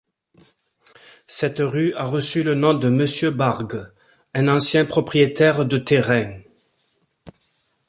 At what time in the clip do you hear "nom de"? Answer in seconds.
2.55-2.89